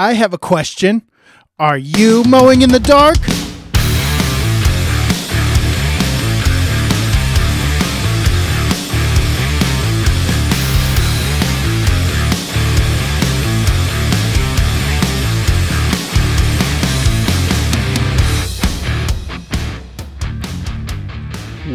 [0.00, 1.02] I have a question.
[1.58, 3.18] Are you mowing in the dark?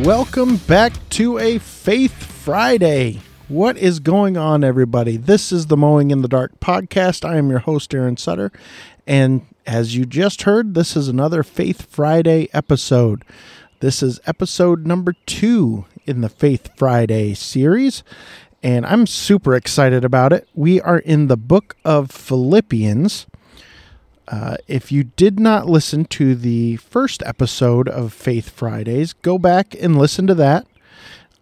[0.03, 3.21] Welcome back to a Faith Friday.
[3.47, 5.17] What is going on, everybody?
[5.17, 7.23] This is the Mowing in the Dark podcast.
[7.23, 8.51] I am your host, Aaron Sutter.
[9.05, 13.23] And as you just heard, this is another Faith Friday episode.
[13.81, 18.03] This is episode number two in the Faith Friday series.
[18.63, 20.49] And I'm super excited about it.
[20.55, 23.27] We are in the book of Philippians.
[24.27, 29.75] Uh, if you did not listen to the first episode of Faith Fridays, go back
[29.79, 30.65] and listen to that.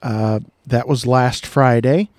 [0.03, 2.09] Uh, that was last Friday.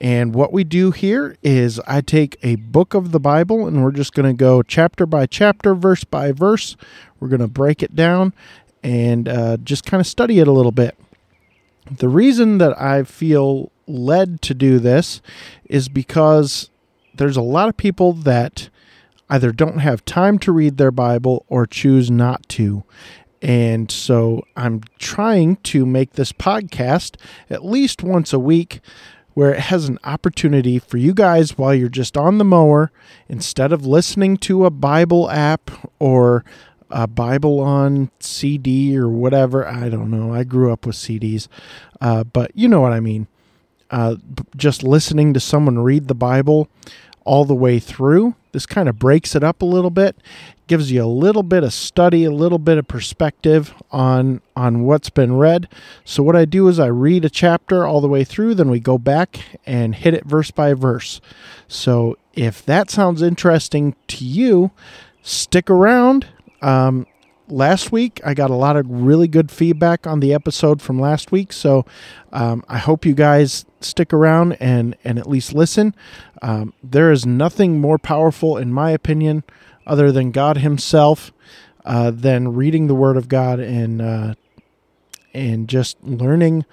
[0.00, 3.92] And what we do here is I take a book of the Bible and we're
[3.92, 6.76] just going to go chapter by chapter, verse by verse.
[7.18, 8.34] We're going to break it down
[8.82, 10.98] and uh, just kind of study it a little bit.
[11.90, 15.22] The reason that I feel led to do this
[15.64, 16.68] is because
[17.14, 18.68] there's a lot of people that
[19.30, 22.84] either don't have time to read their Bible or choose not to.
[23.44, 27.16] And so I'm trying to make this podcast
[27.50, 28.80] at least once a week
[29.34, 32.90] where it has an opportunity for you guys while you're just on the mower,
[33.28, 36.42] instead of listening to a Bible app or
[36.90, 39.66] a Bible on CD or whatever.
[39.66, 40.32] I don't know.
[40.32, 41.48] I grew up with CDs,
[42.00, 43.26] uh, but you know what I mean.
[43.90, 44.16] Uh,
[44.56, 46.68] just listening to someone read the Bible
[47.24, 48.36] all the way through.
[48.52, 50.16] This kind of breaks it up a little bit,
[50.66, 55.10] gives you a little bit of study, a little bit of perspective on on what's
[55.10, 55.68] been read.
[56.04, 58.80] So what I do is I read a chapter all the way through, then we
[58.80, 61.20] go back and hit it verse by verse.
[61.68, 64.70] So if that sounds interesting to you,
[65.22, 66.26] stick around.
[66.62, 67.06] Um,
[67.48, 68.20] last week.
[68.24, 71.84] I got a lot of really good feedback on the episode from last week, so
[72.32, 75.94] um, I hope you guys stick around and and at least listen.
[76.42, 79.44] Um, there is nothing more powerful, in my opinion,
[79.86, 81.32] other than God Himself,
[81.84, 84.34] uh, than reading the Word of God and uh,
[85.32, 86.64] and just learning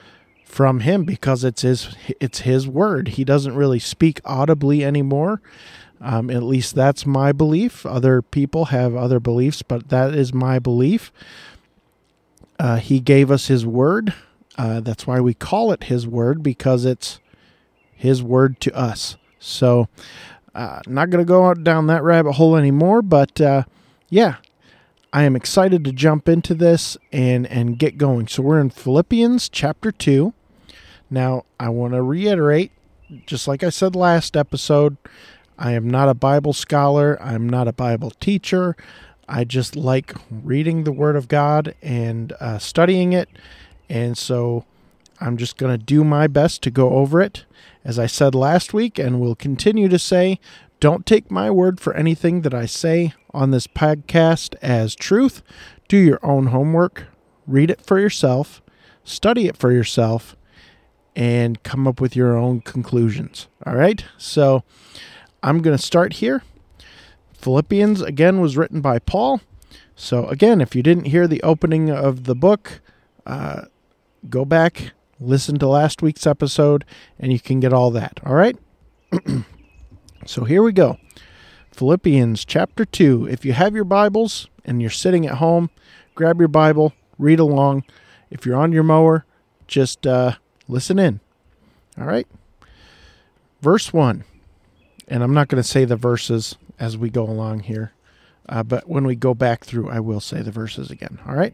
[0.45, 3.09] from Him because it's His it's His Word.
[3.09, 5.41] He doesn't really speak audibly anymore.
[5.99, 7.85] Um, at least that's my belief.
[7.85, 11.11] Other people have other beliefs, but that is my belief.
[12.59, 14.13] Uh, he gave us His Word.
[14.57, 17.19] Uh, that's why we call it His Word because it's
[17.93, 19.15] His Word to us.
[19.39, 19.89] So,
[20.53, 23.63] uh, not going to go out down that rabbit hole anymore, but uh,
[24.09, 24.37] yeah,
[25.13, 28.27] I am excited to jump into this and and get going.
[28.27, 30.33] So we're in Philippians chapter two.
[31.09, 32.71] Now I want to reiterate,
[33.25, 34.97] just like I said last episode,
[35.57, 37.21] I am not a Bible scholar.
[37.21, 38.75] I'm not a Bible teacher.
[39.27, 43.29] I just like reading the Word of God and uh, studying it.
[43.89, 44.65] And so
[45.19, 47.45] I'm just going to do my best to go over it.
[47.83, 50.39] As I said last week, and will continue to say,
[50.79, 55.41] don't take my word for anything that I say on this podcast as truth.
[55.87, 57.05] Do your own homework,
[57.45, 58.61] read it for yourself,
[59.03, 60.35] study it for yourself,
[61.15, 63.47] and come up with your own conclusions.
[63.65, 64.03] All right?
[64.17, 64.63] So
[65.43, 66.43] I'm going to start here.
[67.33, 69.41] Philippians, again, was written by Paul.
[69.95, 72.81] So, again, if you didn't hear the opening of the book,
[73.25, 73.63] uh,
[74.29, 76.83] go back, listen to last week's episode,
[77.19, 78.19] and you can get all that.
[78.25, 78.57] All right?
[80.25, 80.97] so, here we go.
[81.71, 83.27] Philippians chapter 2.
[83.29, 85.69] If you have your Bibles and you're sitting at home,
[86.15, 87.85] grab your Bible, read along.
[88.29, 89.25] If you're on your mower,
[89.67, 90.33] just uh,
[90.67, 91.21] listen in.
[91.97, 92.27] All right?
[93.61, 94.25] Verse 1
[95.11, 97.91] and I'm not going to say the verses as we go along here,
[98.47, 101.19] uh, but when we go back through, I will say the verses again.
[101.27, 101.53] All right?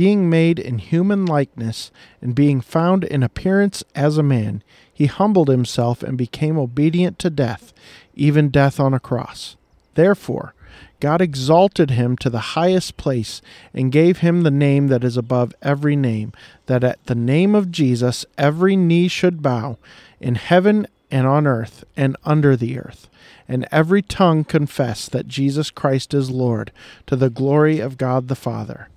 [0.00, 1.90] being made in human likeness,
[2.22, 7.28] and being found in appearance as a man, he humbled himself and became obedient to
[7.28, 7.74] death,
[8.14, 9.56] even death on a cross.
[9.96, 10.54] Therefore,
[11.00, 13.42] God exalted him to the highest place
[13.74, 16.32] and gave him the name that is above every name,
[16.64, 19.76] that at the name of Jesus every knee should bow,
[20.18, 23.10] in heaven and on earth and under the earth,
[23.46, 26.72] and every tongue confess that Jesus Christ is Lord,
[27.06, 28.88] to the glory of God the Father.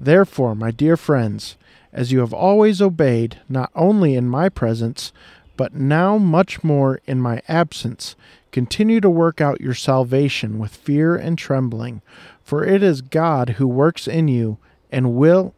[0.00, 1.56] Therefore, my dear friends,
[1.92, 5.12] as you have always obeyed, not only in my presence,
[5.56, 8.14] but now much more in my absence,
[8.52, 12.00] continue to work out your salvation with fear and trembling,
[12.42, 14.58] for it is God who works in you
[14.90, 15.54] and will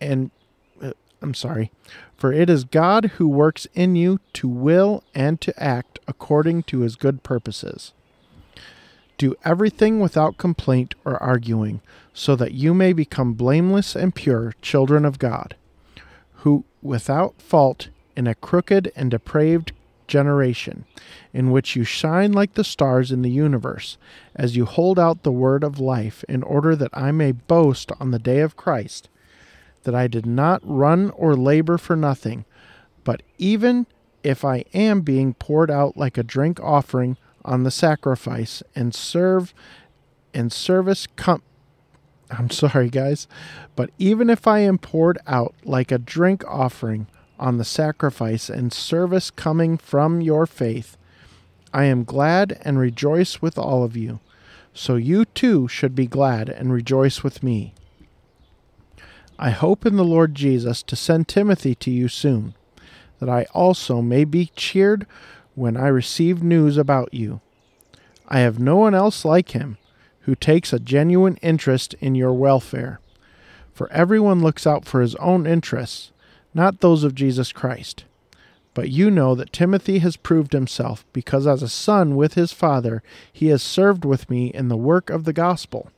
[0.00, 0.30] and
[0.82, 0.92] uh,
[1.22, 1.70] I'm sorry,
[2.16, 6.80] for it is God who works in you to will and to act according to
[6.80, 7.92] his good purposes.
[9.18, 11.80] Do everything without complaint or arguing,
[12.12, 15.56] so that you may become blameless and pure children of God,
[16.40, 19.72] who without fault in a crooked and depraved
[20.06, 20.84] generation,
[21.32, 23.98] in which you shine like the stars in the universe,
[24.34, 28.10] as you hold out the word of life, in order that I may boast on
[28.10, 29.08] the day of Christ
[29.86, 32.44] that I did not run or labor for nothing,
[33.04, 33.86] but even
[34.24, 37.16] if I am being poured out like a drink offering
[37.46, 39.54] on the sacrifice and serve
[40.34, 41.42] and service come
[42.28, 43.28] I'm sorry guys,
[43.76, 47.06] but even if I am poured out like a drink offering
[47.38, 50.96] on the sacrifice and service coming from your faith,
[51.72, 54.18] I am glad and rejoice with all of you.
[54.74, 57.74] So you too should be glad and rejoice with me.
[59.38, 62.54] I hope in the Lord Jesus to send Timothy to you soon,
[63.20, 65.06] that I also may be cheered
[65.56, 67.40] when I receive news about you.
[68.28, 69.78] I have no one else like him
[70.20, 73.00] who takes a genuine interest in your welfare.
[73.72, 76.12] For everyone looks out for his own interests,
[76.54, 78.04] not those of Jesus Christ.
[78.74, 83.02] But you know that Timothy has proved himself, because as a son with his father,
[83.32, 85.90] he has served with me in the work of the gospel.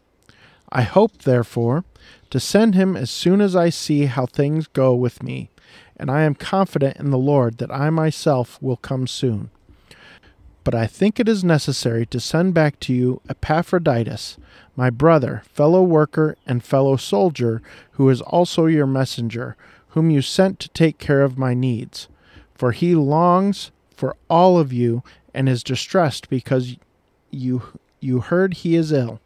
[0.70, 1.84] I hope, therefore,
[2.31, 5.50] to send him as soon as I see how things go with me,
[5.97, 9.50] and I am confident in the Lord that I myself will come soon.
[10.65, 14.37] But I think it is necessary to send back to you Epaphroditus,
[14.76, 17.62] my brother, fellow worker, and fellow soldier,
[17.93, 19.56] who is also your messenger,
[19.88, 22.09] whom you sent to take care of my needs.
[22.55, 26.76] For he longs for all of you and is distressed because
[27.31, 27.62] you
[28.00, 29.21] you heard he is ill.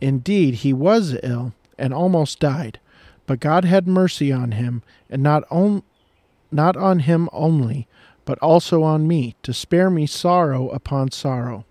[0.00, 2.78] Indeed, he was ill and almost died,
[3.26, 5.82] but God had mercy on him, and not on,
[6.50, 7.86] not on him only,
[8.24, 11.64] but also on me, to spare me sorrow upon sorrow.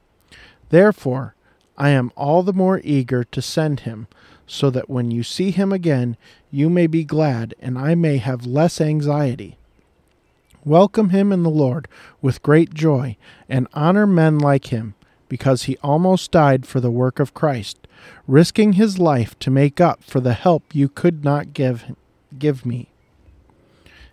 [0.70, 1.36] Therefore,
[1.78, 4.08] I am all the more eager to send him,
[4.46, 6.18] so that when you see him again,
[6.52, 9.58] you may be glad, and I may have less anxiety.
[10.66, 11.88] Welcome him in the Lord
[12.22, 13.18] with great joy,
[13.50, 14.96] and honor men like him,
[15.28, 17.88] because he almost died for the work of Christ
[18.28, 21.96] risking his life to make up for the help you could not give
[22.38, 22.90] give me.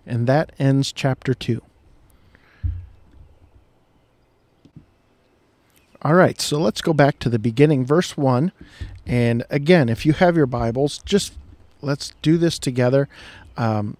[0.07, 1.63] And that ends chapter 2.
[6.03, 8.53] All right, so let's go back to the beginning, verse 1.
[9.07, 11.35] And again, if you have your Bibles, just
[11.83, 13.09] let's do this together.
[13.59, 13.97] Um,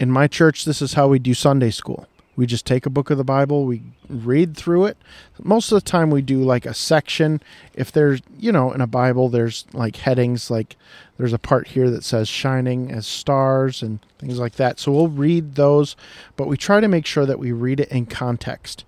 [0.00, 2.06] in my church, this is how we do Sunday school.
[2.36, 4.98] We just take a book of the Bible, we read through it.
[5.42, 7.42] Most of the time, we do like a section.
[7.74, 10.76] If there's, you know, in a Bible, there's like headings, like
[11.16, 14.78] there's a part here that says shining as stars and things like that.
[14.78, 15.96] So we'll read those,
[16.36, 18.84] but we try to make sure that we read it in context.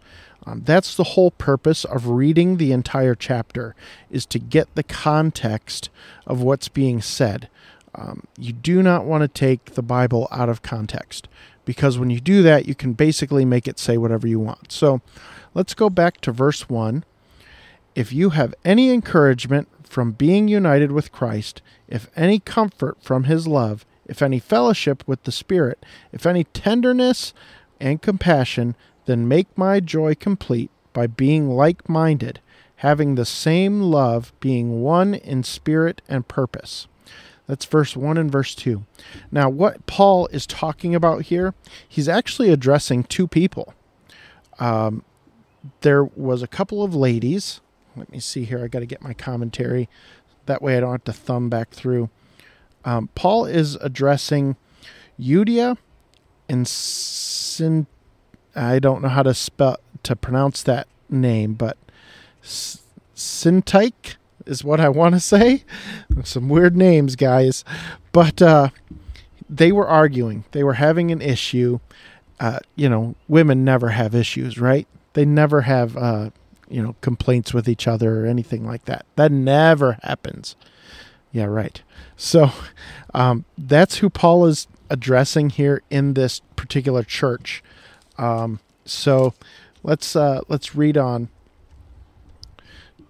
[0.46, 3.74] Um, that's the whole purpose of reading the entire chapter
[4.10, 5.90] is to get the context
[6.26, 7.48] of what's being said.
[7.94, 11.28] Um, you do not want to take the Bible out of context
[11.68, 14.72] because when you do that, you can basically make it say whatever you want.
[14.72, 15.02] So
[15.52, 17.04] let's go back to verse 1.
[17.94, 23.46] If you have any encouragement from being united with Christ, if any comfort from his
[23.46, 27.34] love, if any fellowship with the Spirit, if any tenderness
[27.78, 32.40] and compassion, then make my joy complete by being like minded,
[32.76, 36.88] having the same love, being one in spirit and purpose.
[37.48, 38.84] That's verse 1 and verse 2.
[39.32, 41.54] Now, what Paul is talking about here,
[41.88, 43.74] he's actually addressing two people.
[44.60, 45.02] Um,
[45.80, 47.60] there was a couple of ladies.
[47.96, 48.62] Let me see here.
[48.62, 49.88] I got to get my commentary.
[50.46, 52.10] That way I don't have to thumb back through.
[52.84, 54.56] Um, Paul is addressing
[55.18, 55.78] Euodia
[56.48, 57.86] and Sin.
[58.54, 61.76] I don't know how to spell to pronounce that name, but
[62.42, 64.16] Syntyche
[64.48, 65.64] is what I want to say.
[66.24, 67.64] Some weird names, guys.
[68.12, 68.70] But uh,
[69.48, 70.44] they were arguing.
[70.52, 71.80] They were having an issue.
[72.40, 74.86] Uh, you know, women never have issues, right?
[75.12, 76.30] They never have, uh,
[76.68, 79.06] you know, complaints with each other or anything like that.
[79.16, 80.56] That never happens.
[81.32, 81.80] Yeah, right.
[82.16, 82.50] So
[83.14, 87.62] um, that's who Paul is addressing here in this particular church.
[88.16, 89.34] Um, so
[89.82, 91.28] let's uh, let's read on.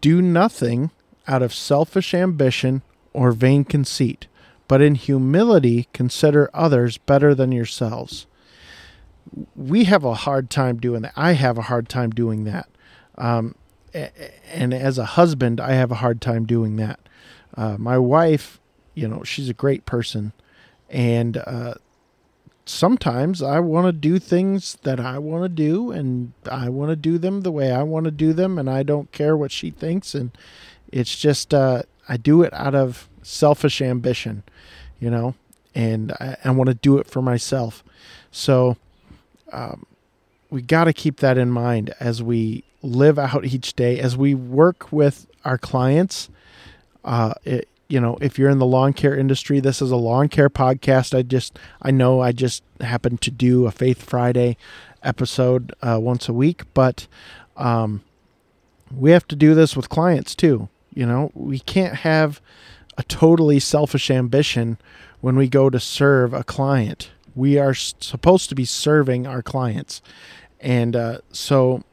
[0.00, 0.90] Do nothing
[1.28, 2.82] out of selfish ambition
[3.12, 4.26] or vain conceit,
[4.66, 8.26] but in humility consider others better than yourselves.
[9.54, 11.12] We have a hard time doing that.
[11.14, 12.68] I have a hard time doing that.
[13.16, 13.54] Um,
[13.92, 17.00] and as a husband, I have a hard time doing that.
[17.56, 18.60] Uh, my wife,
[18.94, 20.32] you know, she's a great person,
[20.88, 21.74] and uh,
[22.66, 26.96] sometimes I want to do things that I want to do, and I want to
[26.96, 29.70] do them the way I want to do them, and I don't care what she
[29.70, 30.30] thinks, and
[30.92, 34.42] it's just uh, I do it out of selfish ambition,
[34.98, 35.34] you know,
[35.74, 37.84] and I, I want to do it for myself.
[38.30, 38.76] So
[39.52, 39.86] um,
[40.50, 44.34] we got to keep that in mind as we live out each day, as we
[44.34, 46.28] work with our clients.
[47.04, 50.28] Uh, it, you know, if you're in the lawn care industry, this is a lawn
[50.28, 51.16] care podcast.
[51.16, 54.56] I just, I know I just happen to do a Faith Friday
[55.02, 57.06] episode uh, once a week, but
[57.56, 58.02] um,
[58.94, 60.68] we have to do this with clients too.
[60.92, 62.40] You know, we can't have
[62.96, 64.78] a totally selfish ambition
[65.20, 67.10] when we go to serve a client.
[67.34, 70.02] We are supposed to be serving our clients.
[70.60, 71.84] And uh, so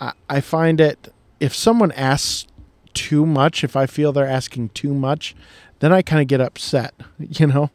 [0.00, 2.46] I, I find it, if someone asks
[2.94, 5.36] too much, if I feel they're asking too much,
[5.78, 7.70] then I kind of get upset, you know,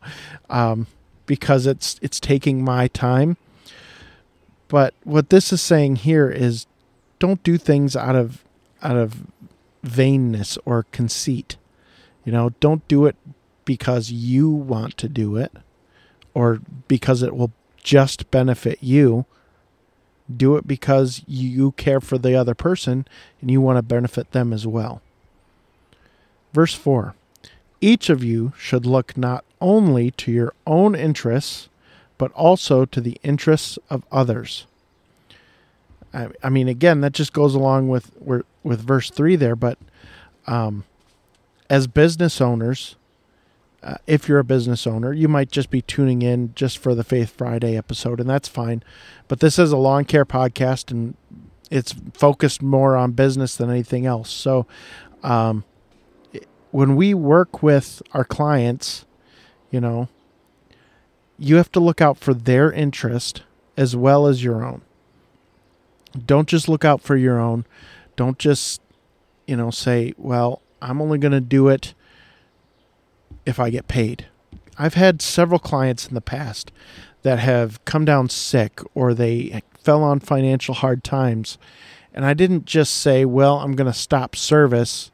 [0.50, 0.88] um,
[1.26, 3.38] because it's it's taking my time.
[4.68, 6.66] But what this is saying here is,
[7.20, 8.44] don't do things out of
[8.82, 9.24] out of
[9.84, 11.58] vainness or conceit.
[12.26, 13.16] You know, don't do it
[13.66, 15.52] because you want to do it
[16.34, 19.26] or because it will just benefit you.
[20.36, 23.06] Do it because you care for the other person
[23.42, 25.02] and you want to benefit them as well.
[26.54, 27.14] Verse 4
[27.82, 31.68] Each of you should look not only to your own interests,
[32.18, 34.66] but also to the interests of others.
[36.14, 39.56] I, I mean, again, that just goes along with with verse three there.
[39.56, 39.78] But
[40.48, 40.84] um,
[41.70, 42.96] as business owners,
[43.82, 47.04] uh, if you're a business owner, you might just be tuning in just for the
[47.04, 48.84] Faith Friday episode, and that's fine.
[49.28, 51.16] But this is a lawn care podcast, and
[51.70, 54.30] it's focused more on business than anything else.
[54.30, 54.68] So,
[55.24, 55.64] um,
[56.72, 59.06] when we work with our clients,
[59.70, 60.08] you know,
[61.38, 63.44] you have to look out for their interest
[63.76, 64.82] as well as your own.
[66.26, 67.66] Don't just look out for your own.
[68.16, 68.82] Don't just,
[69.48, 71.94] you know, say, well, I'm only going to do it
[73.46, 74.28] if I get paid.
[74.78, 76.72] I've had several clients in the past
[77.24, 81.58] that have come down sick or they fell on financial hard times.
[82.14, 85.12] And I didn't just say, well, I'm going to stop service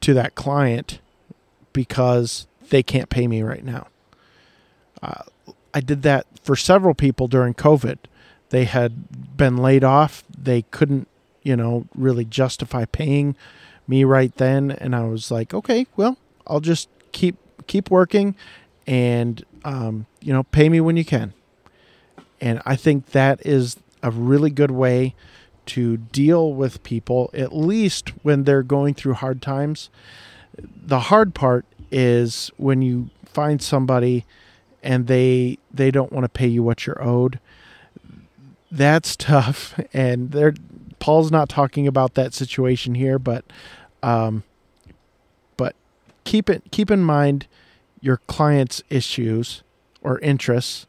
[0.00, 1.00] to that client
[1.72, 3.88] because they can't pay me right now.
[5.02, 5.22] Uh,
[5.72, 7.98] I did that for several people during COVID.
[8.54, 10.22] They had been laid off.
[10.30, 11.08] They couldn't,
[11.42, 13.34] you know, really justify paying
[13.88, 17.34] me right then, and I was like, okay, well, I'll just keep
[17.66, 18.36] keep working,
[18.86, 21.32] and um, you know, pay me when you can.
[22.40, 25.16] And I think that is a really good way
[25.66, 29.90] to deal with people, at least when they're going through hard times.
[30.56, 34.24] The hard part is when you find somebody
[34.80, 37.40] and they they don't want to pay you what you're owed.
[38.74, 40.54] That's tough, and they're
[40.98, 43.44] Paul's not talking about that situation here, but
[44.02, 44.42] um,
[45.56, 45.74] but
[46.24, 47.46] keep it keep in mind
[48.00, 49.62] your client's issues
[50.02, 50.86] or interests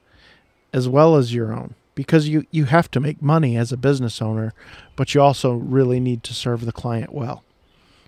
[0.73, 4.21] as well as your own because you, you have to make money as a business
[4.21, 4.53] owner,
[4.97, 7.43] but you also really need to serve the client well.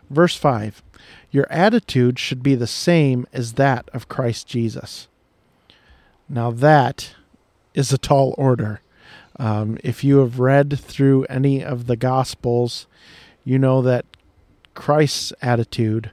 [0.10, 0.84] Verse 5
[1.32, 5.08] Your attitude should be the same as that of Christ Jesus.
[6.30, 7.16] Now, that
[7.74, 8.82] is a tall order.
[9.40, 12.88] Um, if you have read through any of the Gospels,
[13.46, 14.06] you know that
[14.74, 16.12] Christ's attitude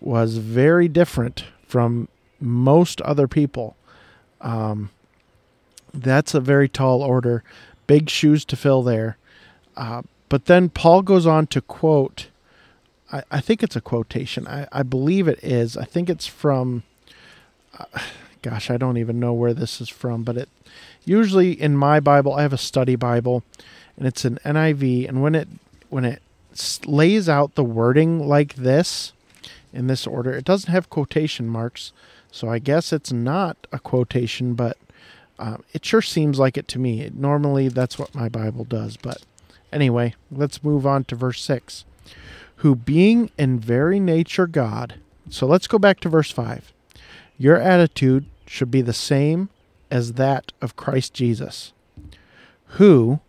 [0.00, 2.08] was very different from
[2.40, 3.76] most other people.
[4.40, 4.90] Um,
[5.94, 7.42] that's a very tall order,
[7.86, 9.16] big shoes to fill there.
[9.76, 12.28] Uh, but then Paul goes on to quote,
[13.12, 14.46] I, I think it's a quotation.
[14.46, 15.76] I, I, believe it is.
[15.76, 16.82] I think it's from,
[17.78, 17.84] uh,
[18.42, 20.48] gosh, I don't even know where this is from, but it
[21.06, 23.42] usually in my Bible, I have a study Bible
[23.96, 25.08] and it's an NIV.
[25.08, 25.48] And when it,
[25.88, 26.20] when it
[26.84, 29.12] lays out the wording like this
[29.72, 30.32] in this order.
[30.32, 31.92] It doesn't have quotation marks,
[32.30, 34.76] so I guess it's not a quotation, but
[35.38, 37.10] uh, it sure seems like it to me.
[37.14, 38.96] Normally, that's what my Bible does.
[38.96, 39.22] But
[39.72, 41.84] anyway, let's move on to verse 6.
[42.56, 44.94] Who being in very nature God.
[45.28, 46.72] So let's go back to verse 5.
[47.36, 49.50] Your attitude should be the same
[49.90, 51.72] as that of Christ Jesus,
[52.70, 53.20] who,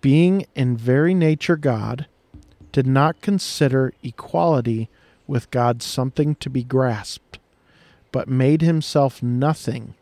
[0.00, 2.06] being in very nature God,
[2.72, 4.88] did not consider equality
[5.26, 7.38] with God something to be grasped,
[8.12, 9.94] but made himself nothing,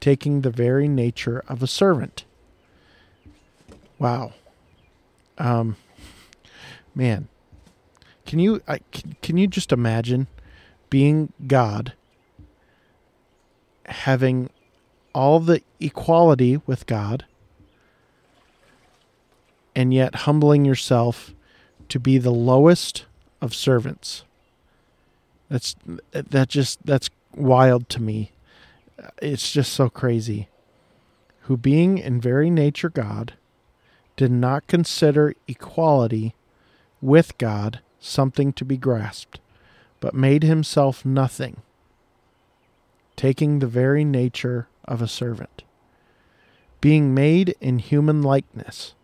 [0.00, 2.24] taking the very nature of a servant.
[3.98, 4.32] Wow.
[5.38, 5.76] Um,
[6.94, 7.28] man,
[8.26, 10.26] can you I, can, can you just imagine
[10.90, 11.94] being God,
[13.86, 14.50] having
[15.18, 17.24] all the equality with God,
[19.74, 21.34] and yet humbling yourself
[21.88, 23.04] to be the lowest
[23.40, 24.22] of servants?
[25.48, 25.74] That's
[26.12, 28.30] that just that's wild to me.
[29.20, 30.48] It's just so crazy.
[31.42, 33.32] Who being in very nature God
[34.16, 36.36] did not consider equality
[37.00, 39.40] with God something to be grasped,
[39.98, 41.62] but made himself nothing,
[43.16, 45.62] taking the very nature of a servant,
[46.80, 48.94] being made in human likeness.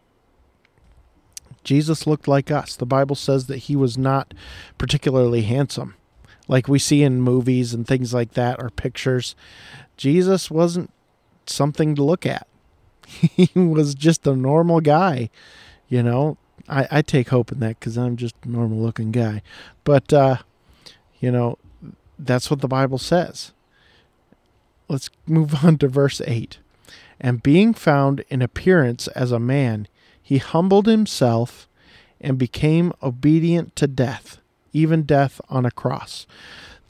[1.62, 2.76] Jesus looked like us.
[2.76, 4.34] The Bible says that he was not
[4.76, 5.94] particularly handsome
[6.48, 9.34] like we see in movies and things like that or pictures.
[9.96, 10.90] Jesus wasn't
[11.46, 12.46] something to look at.
[13.06, 15.30] He was just a normal guy,
[15.88, 16.38] you know.
[16.68, 19.42] I, I take hope in that because I'm just a normal looking guy.
[19.84, 20.38] But, uh,
[21.20, 21.58] you know,
[22.18, 23.52] that's what the Bible says.
[24.88, 26.58] Let's move on to verse 8.
[27.20, 29.88] And being found in appearance as a man,
[30.22, 31.68] he humbled himself
[32.20, 34.38] and became obedient to death
[34.74, 36.26] even death on a cross.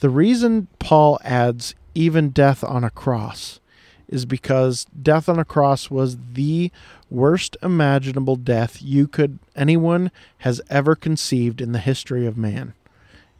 [0.00, 3.60] The reason Paul adds even death on a cross
[4.08, 6.72] is because death on a cross was the
[7.10, 12.74] worst imaginable death you could anyone has ever conceived in the history of man.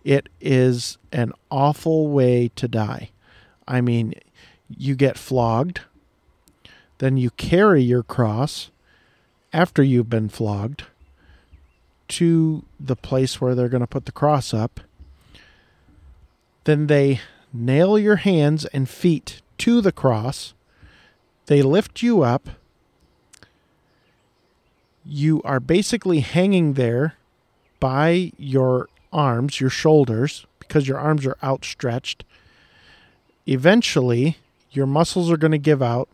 [0.05, 3.11] It is an awful way to die.
[3.67, 4.15] I mean,
[4.69, 5.81] you get flogged,
[6.99, 8.71] then you carry your cross
[9.53, 10.85] after you've been flogged
[12.09, 14.81] to the place where they're going to put the cross up.
[16.65, 17.21] Then they
[17.53, 20.55] nail your hands and feet to the cross.
[21.47, 22.49] They lift you up.
[25.05, 27.15] You are basically hanging there
[27.81, 32.25] by your arms, your shoulders, because your arms are outstretched.
[33.47, 34.39] Eventually,
[34.77, 36.09] your muscles are going to give out.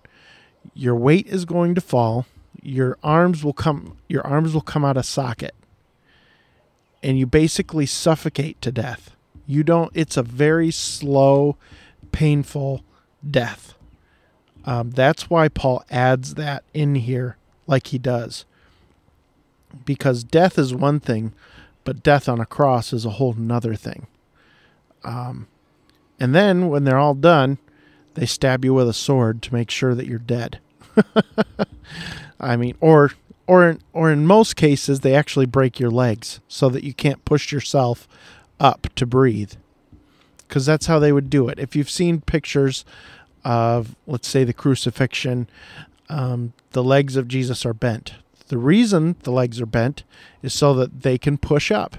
[0.74, 2.26] Your weight is going to fall.
[2.62, 5.54] Your arms will come your arms will come out of socket
[7.02, 9.16] and you basically suffocate to death.
[9.46, 11.56] You don't, it's a very slow,
[12.12, 12.84] painful
[13.28, 13.74] death.
[14.64, 18.44] Um, that's why Paul adds that in here like he does.
[19.84, 21.32] Because death is one thing,
[21.84, 24.06] but death on a cross is a whole nother thing.
[25.02, 25.46] Um,
[26.18, 27.58] and then when they're all done,
[28.14, 30.58] they stab you with a sword to make sure that you're dead.
[32.40, 33.12] I mean, or
[33.46, 37.24] or in, or in most cases they actually break your legs so that you can't
[37.24, 38.06] push yourself
[38.58, 39.54] up to breathe.
[40.46, 41.58] Because that's how they would do it.
[41.58, 42.84] If you've seen pictures
[43.44, 45.48] of let's say the crucifixion
[46.08, 48.14] um, the legs of jesus are bent.
[48.48, 50.02] The reason the legs are bent
[50.42, 51.96] is so that they can push up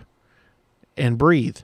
[0.97, 1.59] and breathe.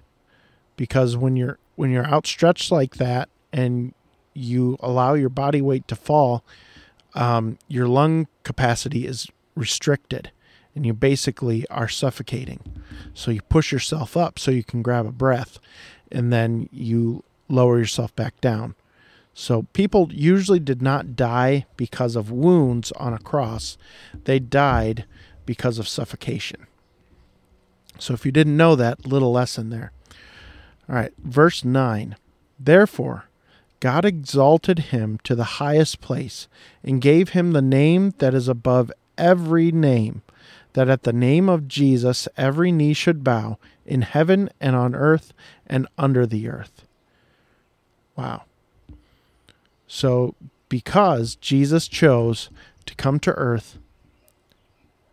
[0.77, 3.93] Because when you're when you're outstretched like that and
[4.37, 6.43] you allow your body weight to fall
[7.17, 10.31] um, your lung capacity is restricted
[10.75, 12.59] and you basically are suffocating.
[13.13, 15.59] So you push yourself up so you can grab a breath
[16.11, 18.75] and then you lower yourself back down.
[19.33, 23.77] So people usually did not die because of wounds on a cross,
[24.25, 25.05] they died
[25.45, 26.67] because of suffocation.
[27.99, 29.91] So if you didn't know that, little lesson there.
[30.87, 32.15] All right, verse 9.
[32.59, 33.26] Therefore,
[33.79, 36.47] God exalted him to the highest place
[36.83, 40.23] and gave him the name that is above every name,
[40.73, 45.33] that at the name of Jesus every knee should bow in heaven and on earth
[45.65, 46.85] and under the earth.
[48.15, 48.43] Wow.
[49.85, 50.35] So,
[50.69, 52.49] because Jesus chose
[52.85, 53.77] to come to earth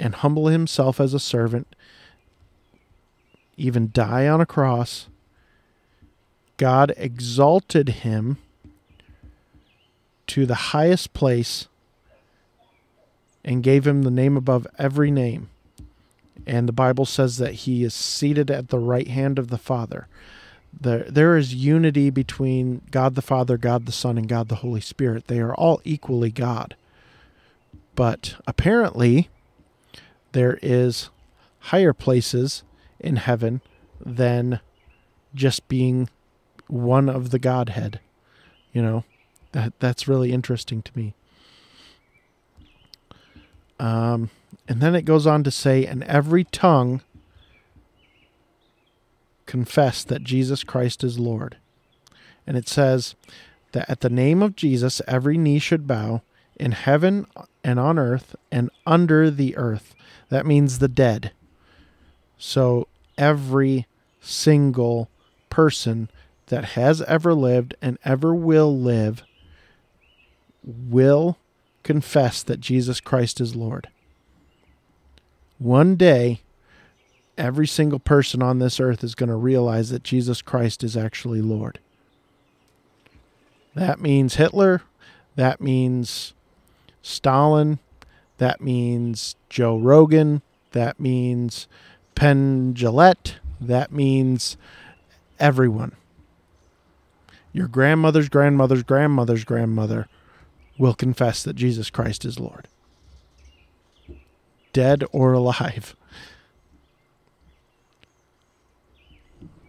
[0.00, 1.77] and humble himself as a servant,
[3.57, 5.09] even die on a cross,
[6.57, 8.38] God exalted him
[10.28, 11.68] to the highest place
[13.44, 15.50] and gave him the name above every name.
[16.46, 20.08] And the Bible says that he is seated at the right hand of the Father.
[20.78, 24.80] There, there is unity between God the Father, God the Son, and God the Holy
[24.80, 25.26] Spirit.
[25.26, 26.74] They are all equally God.
[27.94, 29.28] But apparently,
[30.32, 31.10] there is
[31.60, 32.64] higher places
[32.98, 33.60] in heaven
[34.04, 34.60] than
[35.34, 36.08] just being
[36.66, 38.00] one of the Godhead.
[38.72, 39.04] You know,
[39.54, 41.14] that that's really interesting to me.
[43.78, 44.30] Um,
[44.68, 47.02] and then it goes on to say, and every tongue
[49.46, 51.56] confess that Jesus Christ is Lord.
[52.46, 53.14] And it says
[53.72, 56.22] that at the name of Jesus, every knee should bow
[56.58, 57.26] in heaven
[57.62, 59.94] and on earth and under the earth.
[60.30, 61.30] That means the dead.
[62.38, 63.86] So every
[64.20, 65.08] single
[65.48, 66.10] person
[66.46, 69.22] that has ever lived and ever will live
[70.64, 71.38] will
[71.83, 73.88] confess that Jesus Christ is Lord.
[75.59, 76.40] One day,
[77.38, 81.42] every single person on this earth is going to realize that Jesus Christ is actually
[81.42, 81.79] Lord.
[83.74, 84.83] That means Hitler.
[85.37, 86.35] That means
[87.03, 87.79] Stalin.
[88.38, 90.42] That means Joe Rogan.
[90.72, 91.68] That means
[92.14, 93.35] Penn Jillette.
[93.61, 94.57] That means
[95.38, 95.92] everyone.
[97.53, 100.09] Your grandmother's grandmother's grandmother's grandmother
[100.78, 102.68] will confess that Jesus Christ is Lord.
[104.72, 105.94] Dead or alive.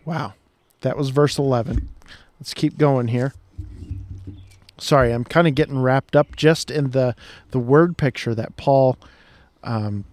[0.03, 0.33] Wow.
[0.81, 1.89] That was verse 11.
[2.39, 3.33] Let's keep going here.
[4.77, 7.15] Sorry, I'm kind of getting wrapped up just in the
[7.51, 8.97] the word picture that Paul
[9.63, 10.03] um,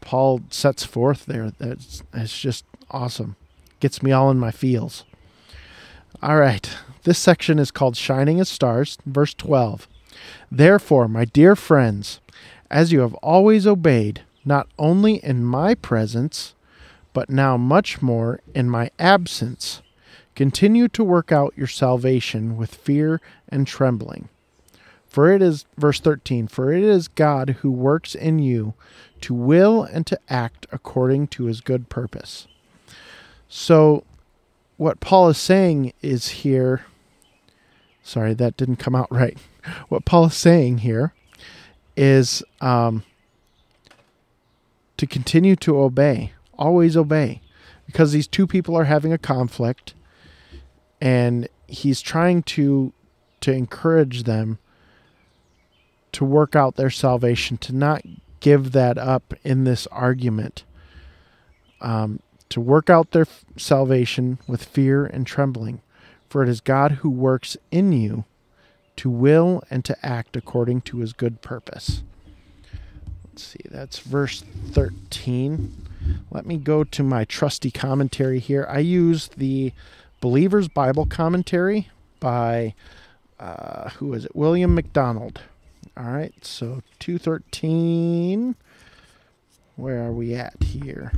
[0.00, 1.52] Paul sets forth there.
[1.58, 3.36] That's it's just awesome.
[3.78, 5.04] Gets me all in my feels.
[6.22, 6.68] All right.
[7.02, 9.86] This section is called Shining as Stars, verse 12.
[10.50, 12.20] Therefore, my dear friends,
[12.70, 16.54] as you have always obeyed, not only in my presence,
[17.12, 19.82] but now much more in my absence,
[20.34, 24.28] continue to work out your salvation with fear and trembling.
[25.06, 28.74] For it is, verse 13, for it is God who works in you
[29.22, 32.46] to will and to act according to his good purpose.
[33.48, 34.04] So,
[34.76, 36.84] what Paul is saying is here,
[38.02, 39.38] sorry, that didn't come out right.
[39.88, 41.12] What Paul is saying here
[41.96, 43.04] is um,
[44.96, 47.40] to continue to obey, always obey,
[47.86, 49.94] because these two people are having a conflict,
[51.00, 52.92] and he's trying to
[53.40, 54.58] to encourage them
[56.12, 58.02] to work out their salvation, to not
[58.40, 60.64] give that up in this argument,
[61.80, 65.82] um, to work out their f- salvation with fear and trembling.
[66.28, 68.24] For it is God who works in you
[68.96, 72.02] to will and to act according to his good purpose.
[73.24, 75.86] Let's see, that's verse 13.
[76.30, 78.66] Let me go to my trusty commentary here.
[78.68, 79.72] I use the
[80.20, 81.88] Believer's Bible Commentary
[82.20, 82.74] by,
[83.38, 84.34] uh, who is it?
[84.34, 85.40] William MacDonald.
[85.96, 88.56] All right, so 213.
[89.76, 91.12] Where are we at here?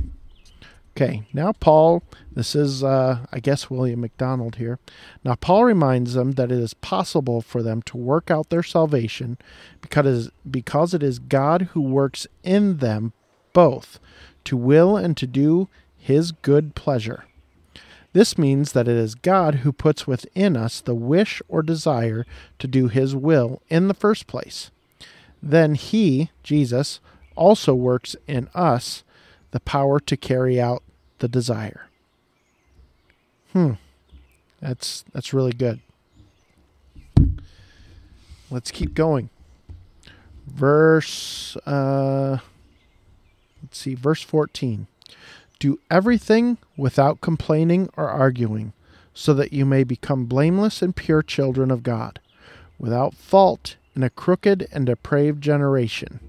[1.01, 4.79] Okay, now Paul, this is, uh, I guess, William MacDonald here.
[5.23, 9.37] Now, Paul reminds them that it is possible for them to work out their salvation
[9.79, 13.13] because, because it is God who works in them
[13.53, 14.01] both
[14.43, 17.23] to will and to do his good pleasure.
[18.11, 22.25] This means that it is God who puts within us the wish or desire
[22.57, 24.69] to do his will in the first place.
[25.41, 26.99] Then he, Jesus,
[27.37, 29.05] also works in us
[29.51, 30.83] the power to carry out
[31.19, 31.87] the desire.
[33.53, 33.73] Hmm.
[34.61, 35.79] That's that's really good.
[38.51, 39.29] Let's keep going.
[40.45, 42.39] Verse uh
[43.61, 44.87] let's see, verse 14.
[45.59, 48.73] Do everything without complaining or arguing,
[49.13, 52.19] so that you may become blameless and pure children of God,
[52.77, 56.21] without fault in a crooked and depraved generation,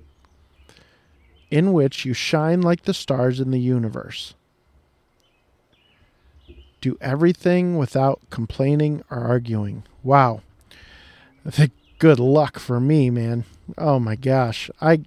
[1.51, 4.35] in which you shine like the stars in the universe.
[6.81, 9.85] Do everything without complaining or arguing.
[10.03, 10.41] Wow.
[11.45, 13.45] The good luck for me, man.
[13.77, 14.71] Oh my gosh.
[14.81, 15.03] I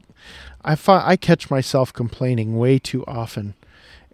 [0.63, 3.55] I find I catch myself complaining way too often.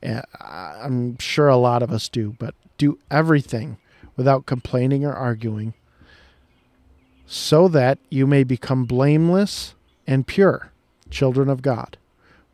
[0.02, 3.78] Eh, I'm sure a lot of us do, but do everything
[4.16, 5.74] without complaining or arguing
[7.26, 9.76] so that you may become blameless
[10.08, 10.72] and pure,
[11.12, 11.98] children of God,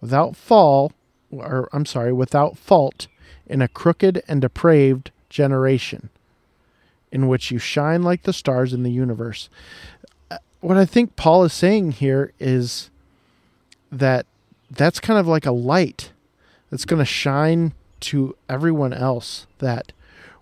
[0.02, 0.92] without fall
[1.32, 3.08] or I'm sorry, without fault
[3.48, 6.10] in a crooked and depraved generation
[7.12, 9.50] in which you shine like the stars in the universe.
[10.30, 12.90] Uh, what I think Paul is saying here is
[13.92, 14.26] that
[14.70, 16.12] that's kind of like a light.
[16.70, 19.92] that's going to shine to everyone else that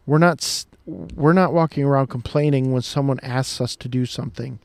[0.06, 4.60] we're not we're not walking around complaining when someone asks us to do something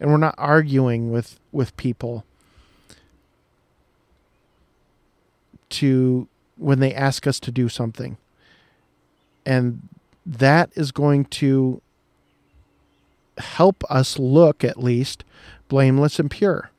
[0.00, 2.24] and we're not arguing with with people
[5.70, 6.28] to
[6.62, 8.16] when they ask us to do something
[9.44, 9.88] and
[10.24, 11.80] that is going to
[13.38, 15.24] help us look at least
[15.68, 16.70] blameless and pure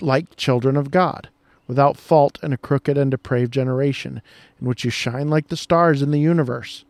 [0.00, 1.28] like children of God
[1.66, 4.20] without fault in a crooked and depraved generation
[4.60, 6.84] in which you shine like the stars in the universe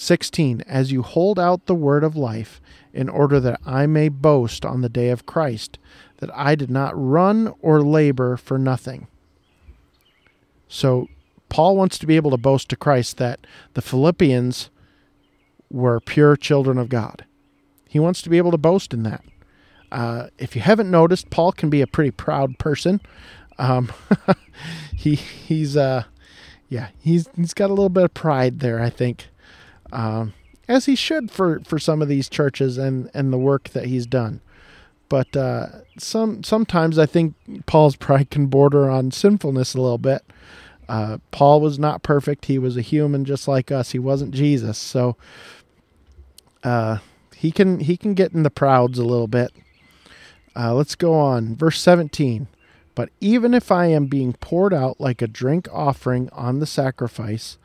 [0.00, 2.58] 16 As you hold out the word of life,
[2.92, 5.78] in order that I may boast on the day of Christ,
[6.18, 9.08] that I did not run or labor for nothing.
[10.72, 11.08] So,
[11.48, 14.70] Paul wants to be able to boast to Christ that the Philippians
[15.68, 17.24] were pure children of God.
[17.88, 19.24] He wants to be able to boast in that.
[19.90, 23.00] Uh, if you haven't noticed, Paul can be a pretty proud person.
[23.58, 23.92] Um,
[24.96, 26.04] he he's uh,
[26.68, 29.26] yeah he's he's got a little bit of pride there, I think
[29.92, 30.34] um,
[30.68, 34.06] as he should for, for some of these churches and, and the work that he's
[34.06, 34.40] done.
[35.10, 35.66] But uh,
[35.98, 37.34] some sometimes I think
[37.66, 40.22] Paul's pride can border on sinfulness a little bit.
[40.88, 43.90] Uh, Paul was not perfect; he was a human just like us.
[43.90, 45.16] He wasn't Jesus, so
[46.64, 46.98] uh,
[47.34, 49.52] he can he can get in the prouds a little bit.
[50.56, 52.46] Uh, let's go on, verse seventeen.
[52.94, 57.58] But even if I am being poured out like a drink offering on the sacrifice,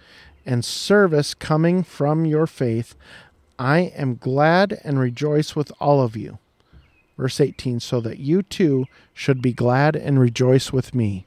[0.48, 2.96] and service coming from your faith,
[3.60, 6.40] I am glad and rejoice with all of you.
[7.18, 11.26] Verse 18, so that you too should be glad and rejoice with me.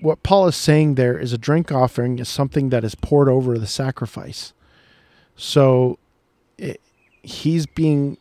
[0.00, 3.58] What Paul is saying there is a drink offering is something that is poured over
[3.58, 4.52] the sacrifice.
[5.36, 5.98] So
[6.58, 6.80] it,
[7.22, 8.18] he's being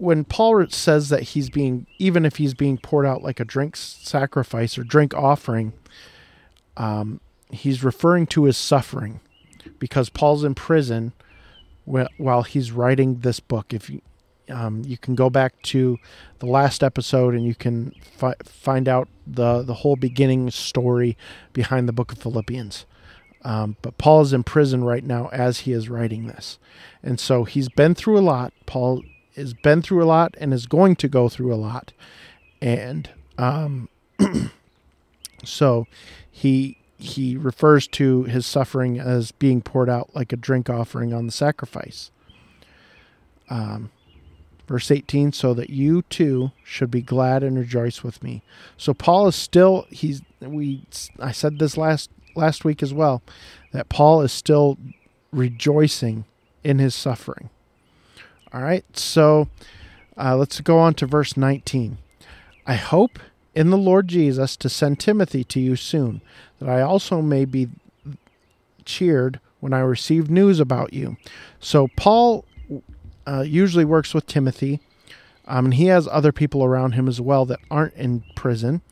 [0.00, 3.76] when Paul says that he's being, even if he's being poured out like a drink
[3.76, 5.74] sacrifice or drink offering,
[6.78, 9.20] um, he's referring to his suffering
[9.78, 11.12] because Paul's in prison
[11.84, 13.74] while he's writing this book.
[13.74, 14.00] If you,
[14.50, 15.98] um, you can go back to
[16.38, 21.16] the last episode and you can fi- find out the, the whole beginning story
[21.52, 22.86] behind the book of Philippians.
[23.42, 26.58] Um, but Paul is in prison right now as he is writing this.
[27.02, 28.52] And so he's been through a lot.
[28.66, 29.02] Paul
[29.36, 31.92] has been through a lot and is going to go through a lot.
[32.60, 33.08] And
[33.38, 33.88] um,
[35.44, 35.86] so
[36.30, 41.24] he he refers to his suffering as being poured out like a drink offering on
[41.24, 42.10] the sacrifice.
[43.48, 43.90] Um,
[44.70, 48.42] verse 18 so that you too should be glad and rejoice with me.
[48.76, 50.84] So paul is still he's we
[51.18, 53.20] i said this last last week as well
[53.72, 54.78] that paul is still
[55.32, 56.24] rejoicing
[56.62, 57.50] in his suffering.
[58.52, 59.48] All right so
[60.16, 61.98] uh, let's go on to verse 19
[62.66, 63.18] i hope
[63.54, 66.20] in the lord jesus to send timothy to you soon
[66.60, 67.68] that I also may be
[68.84, 71.16] cheered when I receive news about you.
[71.58, 72.44] So Paul
[73.30, 74.80] uh, usually works with Timothy,
[75.46, 78.82] um, and he has other people around him as well that aren't in prison,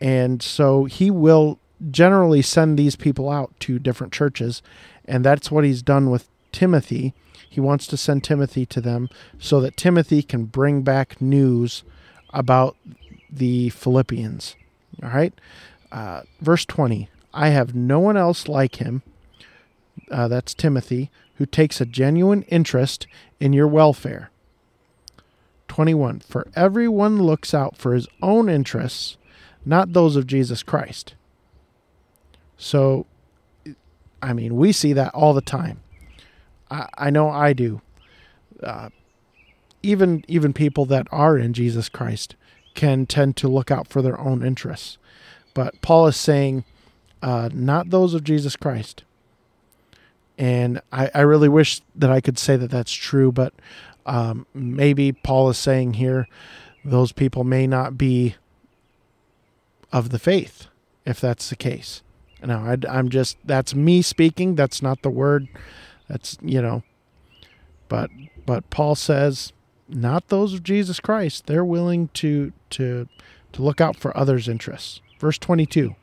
[0.00, 1.58] and so he will
[1.90, 4.62] generally send these people out to different churches,
[5.04, 7.12] and that's what he's done with Timothy.
[7.48, 9.08] He wants to send Timothy to them
[9.38, 11.84] so that Timothy can bring back news
[12.30, 12.76] about
[13.30, 14.56] the Philippians.
[15.02, 15.34] All right.
[15.92, 19.02] Uh, verse 20 I have no one else like him,
[20.10, 23.06] uh, that's Timothy, who takes a genuine interest
[23.40, 24.30] in your welfare.
[25.68, 29.16] 21 For everyone looks out for his own interests,
[29.64, 31.14] not those of Jesus Christ.
[32.56, 33.06] So,
[34.22, 35.80] I mean, we see that all the time.
[36.70, 37.80] I, I know I do.
[38.62, 38.88] Uh,
[39.82, 42.34] even even people that are in Jesus Christ
[42.74, 44.98] can tend to look out for their own interests.
[45.54, 46.64] But Paul is saying,
[47.22, 49.04] uh, not those of Jesus Christ.
[50.38, 53.54] And I, I really wish that I could say that that's true, but
[54.04, 56.28] um, maybe Paul is saying here
[56.84, 58.36] those people may not be
[59.92, 60.66] of the faith,
[61.04, 62.02] if that's the case.
[62.44, 64.54] Now, I, I'm just, that's me speaking.
[64.54, 65.48] That's not the word.
[66.08, 66.82] That's, you know,
[67.88, 68.10] but,
[68.44, 69.52] but Paul says,
[69.88, 71.46] not those of Jesus Christ.
[71.46, 73.08] They're willing to, to,
[73.52, 75.00] to look out for others' interests.
[75.18, 75.96] Verse 22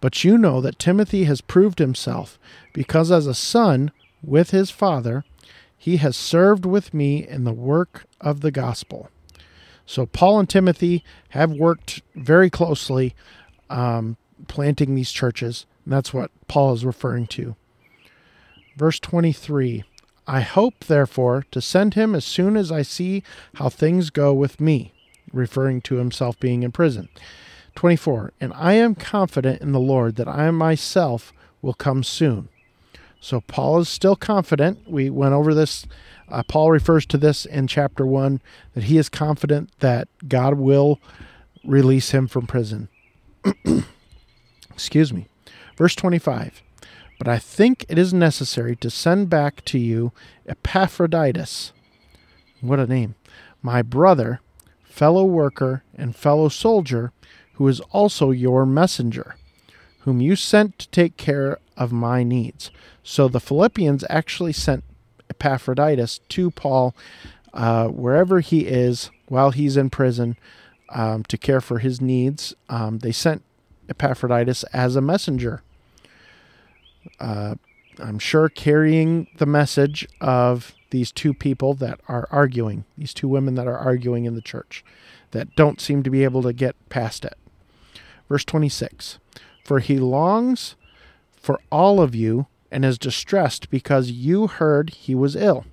[0.00, 2.38] But you know that Timothy has proved himself,
[2.72, 5.24] because as a son with his father,
[5.76, 9.08] he has served with me in the work of the gospel.
[9.86, 13.14] So Paul and Timothy have worked very closely
[13.70, 14.16] um,
[14.48, 15.66] planting these churches.
[15.84, 17.56] And that's what Paul is referring to.
[18.76, 19.84] Verse 23
[20.28, 23.22] I hope, therefore, to send him as soon as I see
[23.54, 24.92] how things go with me,
[25.32, 27.08] referring to himself being in prison
[27.76, 28.32] 24.
[28.40, 32.48] And I am confident in the Lord that I myself will come soon.
[33.20, 34.88] So Paul is still confident.
[34.88, 35.86] We went over this.
[36.28, 38.40] Uh, Paul refers to this in chapter 1
[38.74, 41.00] that he is confident that God will
[41.64, 42.88] release him from prison.
[44.72, 45.26] Excuse me.
[45.76, 46.62] Verse 25.
[47.18, 50.12] But I think it is necessary to send back to you
[50.46, 51.72] Epaphroditus.
[52.60, 53.14] What a name.
[53.62, 54.40] My brother,
[54.84, 57.12] fellow worker, and fellow soldier,
[57.56, 59.36] who is also your messenger,
[60.00, 62.70] whom you sent to take care of my needs.
[63.02, 64.84] So the Philippians actually sent
[65.30, 66.94] Epaphroditus to Paul
[67.52, 70.36] uh, wherever he is while he's in prison
[70.90, 72.54] um, to care for his needs.
[72.68, 73.42] Um, they sent
[73.88, 75.62] Epaphroditus as a messenger.
[77.18, 77.54] Uh,
[77.98, 83.54] I'm sure carrying the message of these two people that are arguing, these two women
[83.54, 84.84] that are arguing in the church,
[85.30, 87.36] that don't seem to be able to get past it.
[88.28, 89.18] Verse 26
[89.64, 90.74] For he longs
[91.36, 95.64] for all of you and is distressed because you heard he was ill.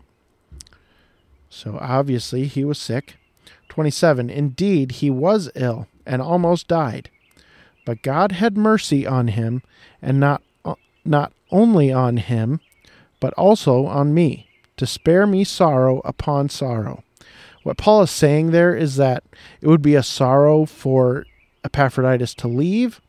[1.49, 3.15] So obviously he was sick.
[3.69, 7.09] 27 Indeed, he was ill and almost died.
[7.85, 9.61] But God had mercy on him,
[10.01, 10.41] and not,
[11.03, 12.61] not only on him,
[13.19, 17.03] but also on me, to spare me sorrow upon sorrow.
[17.63, 19.23] What Paul is saying there is that
[19.61, 21.25] it would be a sorrow for
[21.63, 23.01] Epaphroditus to leave,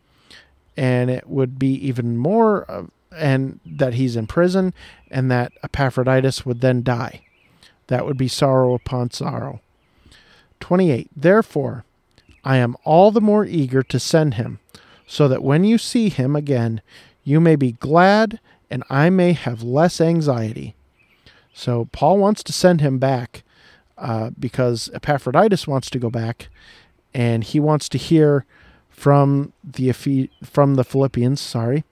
[0.76, 4.74] and it would be even more, and that he's in prison,
[5.10, 7.22] and that Epaphroditus would then die.
[7.88, 9.60] That would be sorrow upon sorrow.
[10.60, 11.10] 28.
[11.14, 11.84] Therefore,
[12.44, 14.58] I am all the more eager to send him,
[15.06, 16.80] so that when you see him again,
[17.22, 18.40] you may be glad
[18.70, 20.74] and I may have less anxiety.
[21.52, 23.44] So, Paul wants to send him back
[23.96, 26.48] uh, because Epaphroditus wants to go back,
[27.14, 28.44] and he wants to hear
[28.90, 29.92] from the
[30.42, 31.40] from the Philippians.
[31.40, 31.84] Sorry,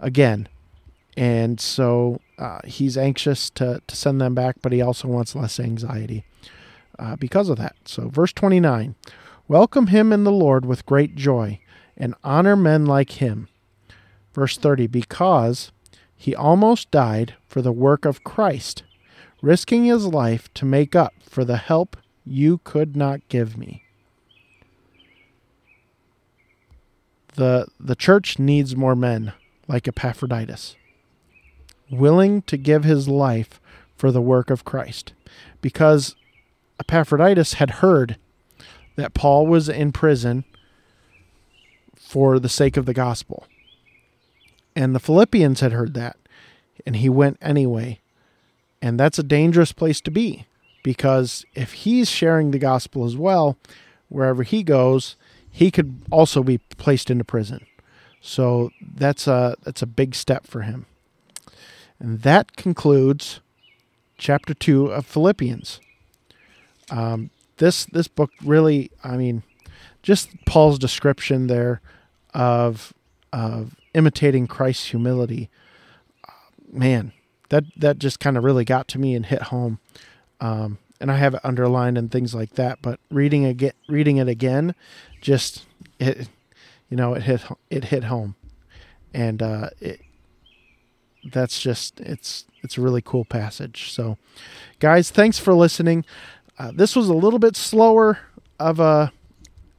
[0.00, 0.48] again,
[1.16, 5.60] and so uh, he's anxious to to send them back, but he also wants less
[5.60, 6.24] anxiety
[6.98, 7.76] uh, because of that.
[7.84, 8.94] So, verse twenty nine,
[9.46, 11.60] welcome him in the Lord with great joy,
[11.96, 13.48] and honor men like him.
[14.34, 15.72] Verse thirty, because
[16.16, 18.82] he almost died for the work of Christ,
[19.40, 23.84] risking his life to make up for the help you could not give me.
[27.38, 29.32] The, the church needs more men
[29.68, 30.74] like Epaphroditus,
[31.88, 33.60] willing to give his life
[33.96, 35.12] for the work of Christ.
[35.62, 36.16] Because
[36.80, 38.16] Epaphroditus had heard
[38.96, 40.46] that Paul was in prison
[41.96, 43.46] for the sake of the gospel.
[44.74, 46.16] And the Philippians had heard that,
[46.84, 48.00] and he went anyway.
[48.82, 50.46] And that's a dangerous place to be
[50.82, 53.56] because if he's sharing the gospel as well,
[54.08, 55.14] wherever he goes,
[55.58, 57.66] he could also be placed into prison.
[58.20, 60.86] So that's a that's a big step for him.
[61.98, 63.40] And that concludes
[64.18, 65.80] chapter two of Philippians.
[66.92, 69.42] Um, this this book really, I mean,
[70.00, 71.80] just Paul's description there
[72.34, 72.94] of
[73.32, 75.50] of imitating Christ's humility,
[76.72, 77.10] man,
[77.48, 79.80] that that just kind of really got to me and hit home.
[80.40, 82.80] Um, and I have it underlined and things like that.
[82.82, 84.74] But reading again, reading it again,
[85.20, 85.64] just
[85.98, 86.28] it,
[86.88, 88.34] you know, it hit it hit home,
[89.14, 90.00] and uh, it
[91.32, 93.92] that's just it's it's a really cool passage.
[93.92, 94.18] So,
[94.78, 96.04] guys, thanks for listening.
[96.58, 98.18] Uh, this was a little bit slower
[98.58, 99.12] of a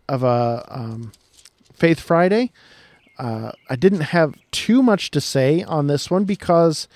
[0.08, 1.12] of a um,
[1.74, 2.52] Faith Friday.
[3.18, 6.88] Uh, I didn't have too much to say on this one because,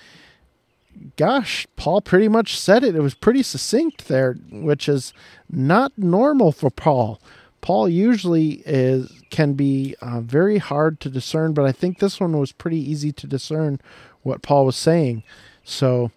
[1.18, 2.96] gosh, Paul pretty much said it.
[2.96, 5.14] It was pretty succinct there, which is
[5.50, 7.20] not normal for Paul.
[7.62, 12.38] Paul usually is can be uh, very hard to discern, but I think this one
[12.38, 13.80] was pretty easy to discern
[14.22, 15.24] what Paul was saying.
[15.64, 16.12] So,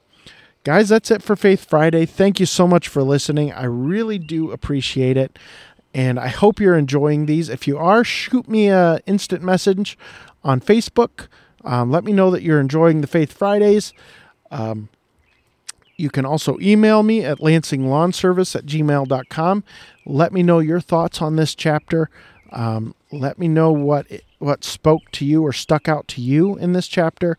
[0.64, 2.04] guys, that's it for Faith Friday.
[2.04, 3.52] Thank you so much for listening.
[3.52, 5.38] I really do appreciate it
[5.96, 7.48] and I hope you're enjoying these.
[7.48, 9.96] If you are, shoot me a instant message
[10.44, 11.28] on Facebook.
[11.64, 13.94] Um, let me know that you're enjoying the Faith Fridays.
[14.50, 14.88] Um,
[15.96, 19.64] you can also email me at lansinglawnservice at gmail.com.
[20.04, 22.10] Let me know your thoughts on this chapter.
[22.52, 24.06] Um, let me know what
[24.38, 27.38] what spoke to you or stuck out to you in this chapter.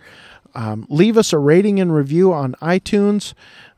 [0.56, 3.34] Um, leave us a rating and review on iTunes.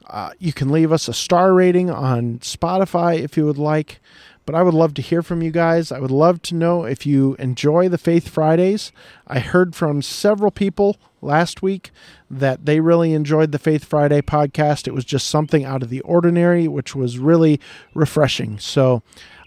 [0.07, 3.99] Uh, you can leave us a star rating on Spotify if you would like.
[4.45, 5.91] But I would love to hear from you guys.
[5.91, 8.91] I would love to know if you enjoy the Faith Fridays.
[9.27, 11.91] I heard from several people last week
[12.29, 14.87] that they really enjoyed the Faith Friday podcast.
[14.87, 17.59] It was just something out of the ordinary, which was really
[17.93, 18.59] refreshing.
[18.59, 19.01] So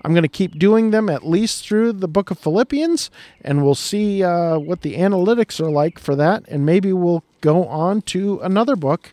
[0.05, 3.11] I'm going to keep doing them at least through the book of Philippians,
[3.43, 6.45] and we'll see uh, what the analytics are like for that.
[6.49, 9.12] And maybe we'll go on to another book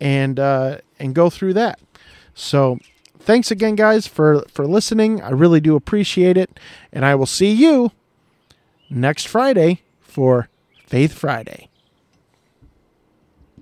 [0.00, 1.80] and uh, and go through that.
[2.34, 2.78] So
[3.18, 5.20] thanks again, guys, for for listening.
[5.22, 6.58] I really do appreciate it,
[6.92, 7.90] and I will see you
[8.88, 10.48] next Friday for
[10.86, 11.67] Faith Friday.